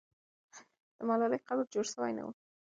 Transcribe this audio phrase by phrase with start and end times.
[0.97, 2.31] د ملالۍ قبر جوړ سوی نه وو.